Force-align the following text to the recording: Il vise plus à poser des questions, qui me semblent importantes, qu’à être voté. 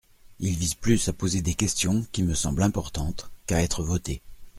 Il 0.39 0.57
vise 0.57 0.73
plus 0.73 1.09
à 1.09 1.13
poser 1.13 1.43
des 1.43 1.53
questions, 1.53 2.03
qui 2.11 2.23
me 2.23 2.33
semblent 2.33 2.63
importantes, 2.63 3.29
qu’à 3.45 3.61
être 3.61 3.83
voté. 3.83 4.23